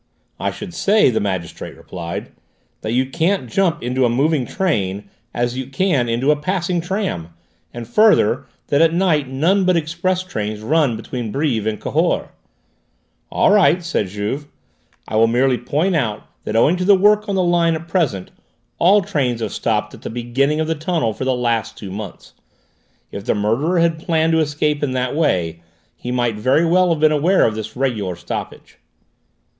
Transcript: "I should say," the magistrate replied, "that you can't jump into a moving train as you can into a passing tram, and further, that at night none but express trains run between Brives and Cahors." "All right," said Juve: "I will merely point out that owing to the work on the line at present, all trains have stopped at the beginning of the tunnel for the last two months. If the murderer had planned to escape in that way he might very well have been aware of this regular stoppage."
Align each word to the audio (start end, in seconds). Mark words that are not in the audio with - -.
"I 0.39 0.49
should 0.49 0.73
say," 0.73 1.11
the 1.11 1.19
magistrate 1.19 1.77
replied, 1.77 2.31
"that 2.81 2.91
you 2.93 3.05
can't 3.07 3.47
jump 3.51 3.83
into 3.83 4.03
a 4.03 4.09
moving 4.09 4.47
train 4.47 5.07
as 5.31 5.55
you 5.55 5.67
can 5.67 6.09
into 6.09 6.31
a 6.31 6.35
passing 6.35 6.81
tram, 6.81 7.35
and 7.71 7.87
further, 7.87 8.47
that 8.69 8.81
at 8.81 8.95
night 8.95 9.27
none 9.29 9.63
but 9.63 9.77
express 9.77 10.23
trains 10.23 10.61
run 10.61 10.97
between 10.97 11.31
Brives 11.31 11.67
and 11.67 11.79
Cahors." 11.79 12.29
"All 13.31 13.51
right," 13.51 13.83
said 13.83 14.07
Juve: 14.07 14.47
"I 15.07 15.17
will 15.17 15.27
merely 15.27 15.59
point 15.59 15.95
out 15.95 16.23
that 16.45 16.55
owing 16.55 16.77
to 16.77 16.83
the 16.85 16.95
work 16.95 17.29
on 17.29 17.35
the 17.35 17.43
line 17.43 17.75
at 17.75 17.87
present, 17.87 18.31
all 18.79 19.03
trains 19.03 19.39
have 19.39 19.53
stopped 19.53 19.93
at 19.93 20.01
the 20.01 20.09
beginning 20.09 20.59
of 20.59 20.65
the 20.65 20.73
tunnel 20.73 21.13
for 21.13 21.25
the 21.25 21.35
last 21.35 21.77
two 21.77 21.91
months. 21.91 22.33
If 23.11 23.25
the 23.25 23.35
murderer 23.35 23.77
had 23.77 23.99
planned 24.03 24.31
to 24.31 24.39
escape 24.39 24.81
in 24.81 24.93
that 24.93 25.15
way 25.15 25.61
he 25.95 26.11
might 26.11 26.37
very 26.37 26.65
well 26.65 26.89
have 26.89 26.99
been 27.01 27.11
aware 27.11 27.45
of 27.45 27.53
this 27.53 27.75
regular 27.75 28.15
stoppage." 28.15 28.79